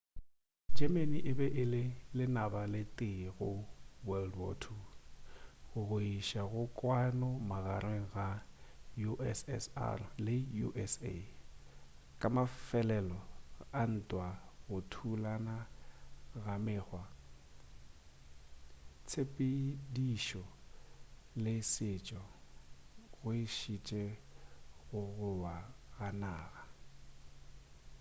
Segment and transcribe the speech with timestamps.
[0.77, 1.83] germany e be e le
[2.17, 3.49] lenaba le tee go
[4.07, 4.85] world war 2
[5.87, 8.27] go iša go kwano magareng ga
[9.13, 10.35] ussr le
[10.67, 11.13] usa
[12.19, 13.19] ka mafelelo
[13.81, 14.27] a ntwa
[14.67, 15.55] go thulana
[16.43, 17.03] ga mekgwa
[19.07, 20.43] tshepedišo
[21.43, 22.23] le setšo
[23.17, 24.03] go išitše
[24.89, 25.55] go go wa
[25.95, 26.61] ga naga